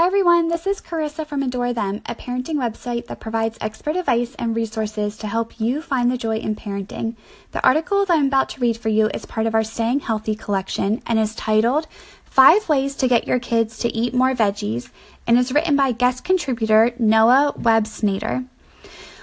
Hi 0.00 0.06
everyone, 0.06 0.48
this 0.48 0.66
is 0.66 0.80
Carissa 0.80 1.26
from 1.26 1.42
Adore 1.42 1.74
Them, 1.74 2.00
a 2.06 2.14
parenting 2.14 2.54
website 2.54 3.06
that 3.08 3.20
provides 3.20 3.58
expert 3.60 3.96
advice 3.96 4.34
and 4.38 4.56
resources 4.56 5.18
to 5.18 5.26
help 5.26 5.60
you 5.60 5.82
find 5.82 6.10
the 6.10 6.16
joy 6.16 6.38
in 6.38 6.56
parenting. 6.56 7.16
The 7.52 7.62
article 7.62 8.06
that 8.06 8.16
I'm 8.16 8.28
about 8.28 8.48
to 8.50 8.60
read 8.60 8.78
for 8.78 8.88
you 8.88 9.10
is 9.12 9.26
part 9.26 9.46
of 9.46 9.54
our 9.54 9.62
Staying 9.62 10.00
Healthy 10.00 10.36
collection 10.36 11.02
and 11.06 11.18
is 11.18 11.34
titled 11.34 11.86
Five 12.24 12.66
Ways 12.66 12.96
to 12.96 13.08
Get 13.08 13.26
Your 13.26 13.38
Kids 13.38 13.76
to 13.80 13.94
Eat 13.94 14.14
More 14.14 14.32
Veggies 14.32 14.88
and 15.26 15.38
is 15.38 15.52
written 15.52 15.76
by 15.76 15.92
guest 15.92 16.24
contributor 16.24 16.94
Noah 16.98 17.52
Webb 17.58 17.84
Snader. 17.84 18.46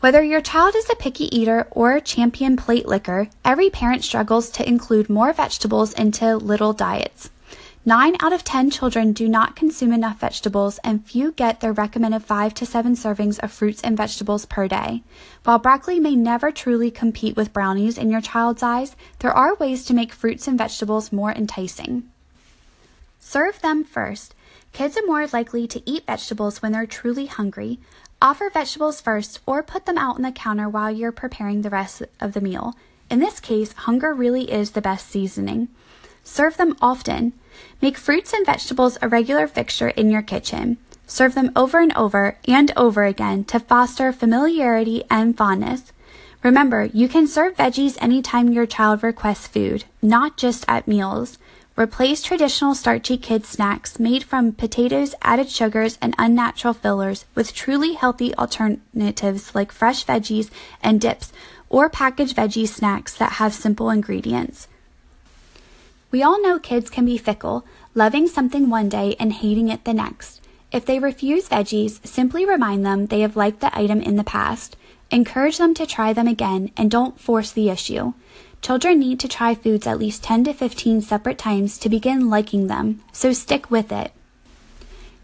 Whether 0.00 0.22
your 0.22 0.42
child 0.42 0.74
is 0.76 0.90
a 0.90 0.96
picky 0.96 1.34
eater 1.34 1.66
or 1.70 1.94
a 1.94 2.02
champion 2.02 2.58
plate 2.58 2.86
licker, 2.86 3.30
every 3.42 3.70
parent 3.70 4.04
struggles 4.04 4.50
to 4.50 4.68
include 4.68 5.08
more 5.08 5.32
vegetables 5.32 5.94
into 5.94 6.36
little 6.36 6.74
diets. 6.74 7.30
Nine 7.88 8.16
out 8.20 8.34
of 8.34 8.44
10 8.44 8.68
children 8.70 9.14
do 9.14 9.26
not 9.30 9.56
consume 9.56 9.94
enough 9.94 10.18
vegetables, 10.18 10.78
and 10.84 11.06
few 11.06 11.32
get 11.32 11.60
their 11.60 11.72
recommended 11.72 12.22
5 12.22 12.52
to 12.52 12.66
7 12.66 12.92
servings 12.92 13.38
of 13.38 13.50
fruits 13.50 13.80
and 13.80 13.96
vegetables 13.96 14.44
per 14.44 14.68
day. 14.68 15.02
While 15.44 15.58
broccoli 15.58 15.98
may 15.98 16.14
never 16.14 16.52
truly 16.52 16.90
compete 16.90 17.34
with 17.34 17.54
brownies 17.54 17.96
in 17.96 18.10
your 18.10 18.20
child's 18.20 18.62
eyes, 18.62 18.94
there 19.20 19.32
are 19.32 19.54
ways 19.54 19.86
to 19.86 19.94
make 19.94 20.12
fruits 20.12 20.46
and 20.46 20.58
vegetables 20.58 21.12
more 21.12 21.32
enticing. 21.32 22.02
Serve 23.20 23.58
them 23.62 23.84
first. 23.84 24.34
Kids 24.74 24.98
are 24.98 25.06
more 25.06 25.26
likely 25.26 25.66
to 25.68 25.80
eat 25.90 26.04
vegetables 26.04 26.60
when 26.60 26.72
they're 26.72 26.84
truly 26.84 27.24
hungry. 27.24 27.78
Offer 28.20 28.50
vegetables 28.50 29.00
first 29.00 29.40
or 29.46 29.62
put 29.62 29.86
them 29.86 29.96
out 29.96 30.16
on 30.16 30.22
the 30.22 30.30
counter 30.30 30.68
while 30.68 30.90
you're 30.90 31.10
preparing 31.10 31.62
the 31.62 31.70
rest 31.70 32.02
of 32.20 32.34
the 32.34 32.42
meal. 32.42 32.74
In 33.08 33.20
this 33.20 33.40
case, 33.40 33.72
hunger 33.72 34.12
really 34.12 34.52
is 34.52 34.72
the 34.72 34.82
best 34.82 35.08
seasoning. 35.08 35.68
Serve 36.28 36.58
them 36.58 36.76
often. 36.80 37.32
Make 37.80 37.96
fruits 37.96 38.32
and 38.32 38.44
vegetables 38.44 38.98
a 39.00 39.08
regular 39.08 39.48
fixture 39.48 39.88
in 39.88 40.10
your 40.10 40.22
kitchen. 40.22 40.76
Serve 41.06 41.34
them 41.34 41.50
over 41.56 41.80
and 41.80 41.92
over 41.96 42.38
and 42.46 42.70
over 42.76 43.04
again 43.04 43.44
to 43.44 43.58
foster 43.58 44.12
familiarity 44.12 45.02
and 45.10 45.36
fondness. 45.36 45.92
Remember, 46.42 46.84
you 46.84 47.08
can 47.08 47.26
serve 47.26 47.56
veggies 47.56 47.96
anytime 48.00 48.52
your 48.52 48.66
child 48.66 49.02
requests 49.02 49.48
food, 49.48 49.86
not 50.02 50.36
just 50.36 50.64
at 50.68 50.86
meals. 50.86 51.38
Replace 51.76 52.22
traditional 52.22 52.74
starchy 52.74 53.16
kids 53.16 53.48
snacks 53.48 53.98
made 53.98 54.22
from 54.22 54.52
potatoes, 54.52 55.14
added 55.22 55.48
sugars, 55.48 55.98
and 56.02 56.14
unnatural 56.18 56.74
fillers 56.74 57.24
with 57.34 57.54
truly 57.54 57.94
healthy 57.94 58.34
alternatives 58.36 59.54
like 59.54 59.72
fresh 59.72 60.04
veggies 60.04 60.50
and 60.82 61.00
dips 61.00 61.32
or 61.70 61.88
packaged 61.88 62.36
veggie 62.36 62.68
snacks 62.68 63.14
that 63.14 63.32
have 63.32 63.54
simple 63.54 63.90
ingredients. 63.90 64.68
We 66.10 66.22
all 66.22 66.40
know 66.40 66.58
kids 66.58 66.88
can 66.88 67.04
be 67.04 67.18
fickle, 67.18 67.66
loving 67.94 68.28
something 68.28 68.70
one 68.70 68.88
day 68.88 69.14
and 69.20 69.32
hating 69.32 69.68
it 69.68 69.84
the 69.84 69.92
next. 69.92 70.40
If 70.72 70.86
they 70.86 70.98
refuse 70.98 71.48
veggies, 71.48 72.04
simply 72.06 72.46
remind 72.46 72.84
them 72.84 73.06
they 73.06 73.20
have 73.20 73.36
liked 73.36 73.60
the 73.60 73.76
item 73.76 74.00
in 74.00 74.16
the 74.16 74.24
past. 74.24 74.76
Encourage 75.10 75.58
them 75.58 75.74
to 75.74 75.86
try 75.86 76.12
them 76.12 76.26
again 76.26 76.70
and 76.76 76.90
don't 76.90 77.20
force 77.20 77.50
the 77.50 77.68
issue. 77.68 78.14
Children 78.60 78.98
need 78.98 79.20
to 79.20 79.28
try 79.28 79.54
foods 79.54 79.86
at 79.86 79.98
least 79.98 80.22
10 80.24 80.44
to 80.44 80.52
15 80.52 81.02
separate 81.02 81.38
times 81.38 81.78
to 81.78 81.88
begin 81.88 82.28
liking 82.28 82.66
them, 82.66 83.02
so 83.12 83.32
stick 83.32 83.70
with 83.70 83.92
it. 83.92 84.12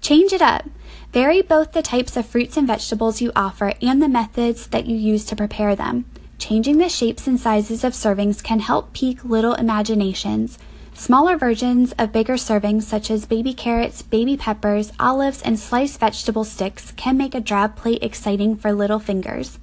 Change 0.00 0.32
it 0.32 0.42
up. 0.42 0.64
Vary 1.12 1.42
both 1.42 1.72
the 1.72 1.82
types 1.82 2.16
of 2.16 2.26
fruits 2.26 2.56
and 2.56 2.66
vegetables 2.66 3.20
you 3.20 3.32
offer 3.36 3.74
and 3.82 4.02
the 4.02 4.08
methods 4.08 4.66
that 4.68 4.86
you 4.86 4.96
use 4.96 5.24
to 5.26 5.36
prepare 5.36 5.76
them. 5.76 6.04
Changing 6.40 6.78
the 6.78 6.88
shapes 6.88 7.26
and 7.26 7.38
sizes 7.38 7.84
of 7.84 7.92
servings 7.92 8.42
can 8.42 8.60
help 8.60 8.94
pique 8.94 9.22
little 9.24 9.52
imaginations. 9.54 10.58
Smaller 10.94 11.36
versions 11.36 11.92
of 11.98 12.12
bigger 12.12 12.34
servings, 12.34 12.84
such 12.84 13.10
as 13.10 13.26
baby 13.26 13.52
carrots, 13.52 14.00
baby 14.00 14.38
peppers, 14.38 14.90
olives, 14.98 15.42
and 15.42 15.60
sliced 15.60 16.00
vegetable 16.00 16.44
sticks, 16.44 16.92
can 16.92 17.18
make 17.18 17.34
a 17.34 17.40
drab 17.40 17.76
plate 17.76 18.02
exciting 18.02 18.56
for 18.56 18.72
little 18.72 18.98
fingers. 18.98 19.58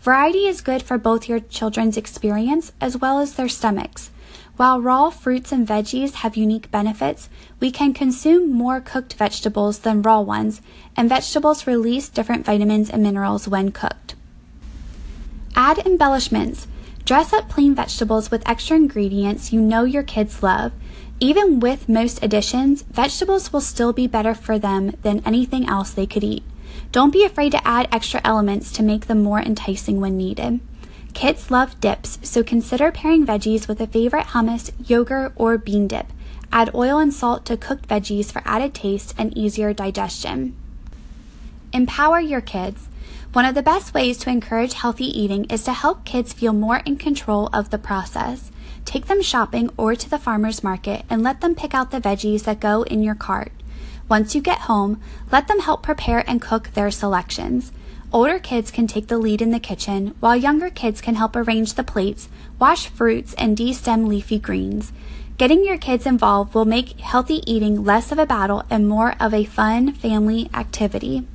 Variety 0.00 0.46
is 0.46 0.60
good 0.60 0.84
for 0.84 0.98
both 0.98 1.28
your 1.28 1.40
children's 1.40 1.96
experience 1.96 2.72
as 2.80 2.96
well 2.96 3.18
as 3.18 3.34
their 3.34 3.48
stomachs. 3.48 4.10
While 4.56 4.80
raw 4.80 5.10
fruits 5.10 5.50
and 5.50 5.66
veggies 5.66 6.14
have 6.22 6.36
unique 6.36 6.70
benefits, 6.70 7.28
we 7.58 7.72
can 7.72 7.92
consume 7.92 8.52
more 8.52 8.80
cooked 8.80 9.14
vegetables 9.14 9.80
than 9.80 10.00
raw 10.00 10.20
ones, 10.20 10.62
and 10.96 11.08
vegetables 11.08 11.66
release 11.66 12.08
different 12.08 12.46
vitamins 12.46 12.88
and 12.88 13.02
minerals 13.02 13.48
when 13.48 13.72
cooked. 13.72 14.14
Add 15.56 15.86
embellishments. 15.86 16.66
Dress 17.04 17.32
up 17.32 17.48
plain 17.48 17.74
vegetables 17.74 18.30
with 18.30 18.48
extra 18.48 18.76
ingredients 18.76 19.52
you 19.52 19.60
know 19.60 19.84
your 19.84 20.02
kids 20.02 20.42
love. 20.42 20.72
Even 21.20 21.60
with 21.60 21.88
most 21.88 22.22
additions, 22.24 22.82
vegetables 22.82 23.52
will 23.52 23.60
still 23.60 23.92
be 23.92 24.06
better 24.06 24.34
for 24.34 24.58
them 24.58 24.92
than 25.02 25.22
anything 25.24 25.68
else 25.68 25.90
they 25.90 26.06
could 26.06 26.24
eat. 26.24 26.42
Don't 26.90 27.12
be 27.12 27.24
afraid 27.24 27.52
to 27.52 27.66
add 27.66 27.88
extra 27.92 28.20
elements 28.24 28.72
to 28.72 28.82
make 28.82 29.06
them 29.06 29.22
more 29.22 29.40
enticing 29.40 30.00
when 30.00 30.16
needed. 30.16 30.58
Kids 31.12 31.50
love 31.50 31.80
dips, 31.80 32.18
so 32.22 32.42
consider 32.42 32.90
pairing 32.90 33.24
veggies 33.24 33.68
with 33.68 33.80
a 33.80 33.86
favorite 33.86 34.26
hummus, 34.28 34.72
yogurt, 34.84 35.32
or 35.36 35.56
bean 35.56 35.86
dip. 35.86 36.06
Add 36.52 36.74
oil 36.74 36.98
and 36.98 37.14
salt 37.14 37.44
to 37.46 37.56
cooked 37.56 37.86
veggies 37.88 38.32
for 38.32 38.42
added 38.44 38.74
taste 38.74 39.14
and 39.16 39.36
easier 39.38 39.72
digestion. 39.72 40.56
Empower 41.74 42.20
your 42.20 42.40
kids. 42.40 42.86
One 43.32 43.44
of 43.44 43.56
the 43.56 43.62
best 43.62 43.94
ways 43.94 44.16
to 44.18 44.30
encourage 44.30 44.74
healthy 44.74 45.06
eating 45.06 45.44
is 45.46 45.64
to 45.64 45.72
help 45.72 46.04
kids 46.04 46.32
feel 46.32 46.52
more 46.52 46.76
in 46.86 46.96
control 46.96 47.50
of 47.52 47.70
the 47.70 47.78
process. 47.78 48.52
Take 48.84 49.06
them 49.06 49.20
shopping 49.20 49.68
or 49.76 49.96
to 49.96 50.08
the 50.08 50.20
farmer's 50.20 50.62
market 50.62 51.04
and 51.10 51.20
let 51.20 51.40
them 51.40 51.56
pick 51.56 51.74
out 51.74 51.90
the 51.90 52.00
veggies 52.00 52.44
that 52.44 52.60
go 52.60 52.82
in 52.82 53.02
your 53.02 53.16
cart. 53.16 53.50
Once 54.08 54.36
you 54.36 54.40
get 54.40 54.70
home, 54.70 55.00
let 55.32 55.48
them 55.48 55.58
help 55.58 55.82
prepare 55.82 56.22
and 56.28 56.40
cook 56.40 56.70
their 56.74 56.92
selections. 56.92 57.72
Older 58.12 58.38
kids 58.38 58.70
can 58.70 58.86
take 58.86 59.08
the 59.08 59.18
lead 59.18 59.42
in 59.42 59.50
the 59.50 59.58
kitchen, 59.58 60.14
while 60.20 60.36
younger 60.36 60.70
kids 60.70 61.00
can 61.00 61.16
help 61.16 61.34
arrange 61.34 61.74
the 61.74 61.82
plates, 61.82 62.28
wash 62.60 62.86
fruits, 62.86 63.34
and 63.34 63.56
destem 63.56 64.06
leafy 64.06 64.38
greens. 64.38 64.92
Getting 65.38 65.64
your 65.64 65.78
kids 65.78 66.06
involved 66.06 66.54
will 66.54 66.66
make 66.66 67.00
healthy 67.00 67.42
eating 67.52 67.82
less 67.82 68.12
of 68.12 68.20
a 68.20 68.26
battle 68.26 68.62
and 68.70 68.88
more 68.88 69.16
of 69.18 69.34
a 69.34 69.44
fun 69.44 69.92
family 69.92 70.48
activity. 70.54 71.26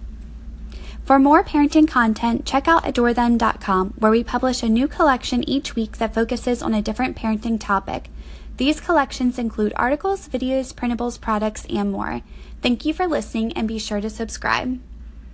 For 1.09 1.17
more 1.17 1.43
parenting 1.43 1.87
content, 1.87 2.45
check 2.45 2.67
out 2.67 2.83
adorethem.com, 2.83 3.95
where 3.97 4.11
we 4.11 4.23
publish 4.23 4.61
a 4.61 4.69
new 4.69 4.87
collection 4.87 5.43
each 5.49 5.75
week 5.75 5.97
that 5.97 6.13
focuses 6.13 6.61
on 6.61 6.75
a 6.75 6.83
different 6.83 7.17
parenting 7.17 7.59
topic. 7.59 8.11
These 8.57 8.79
collections 8.79 9.39
include 9.39 9.73
articles, 9.75 10.29
videos, 10.29 10.71
printables, 10.71 11.19
products, 11.19 11.65
and 11.67 11.91
more. 11.91 12.21
Thank 12.61 12.85
you 12.85 12.93
for 12.93 13.07
listening 13.07 13.53
and 13.53 13.67
be 13.67 13.79
sure 13.79 13.99
to 13.99 14.09
subscribe. 14.11 14.79